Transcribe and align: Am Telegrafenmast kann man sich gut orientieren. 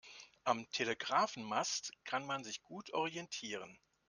Am 0.45 0.67
Telegrafenmast 0.71 1.93
kann 2.05 2.25
man 2.25 2.43
sich 2.43 2.63
gut 2.63 2.91
orientieren. 2.95 3.77